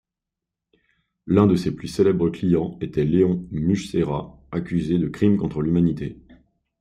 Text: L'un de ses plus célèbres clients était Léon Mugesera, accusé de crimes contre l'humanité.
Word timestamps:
L'un 1.27 1.45
de 1.45 1.55
ses 1.55 1.75
plus 1.75 1.87
célèbres 1.87 2.31
clients 2.31 2.75
était 2.81 3.03
Léon 3.03 3.47
Mugesera, 3.51 4.41
accusé 4.51 4.97
de 4.97 5.07
crimes 5.07 5.37
contre 5.37 5.61
l'humanité. 5.61 6.17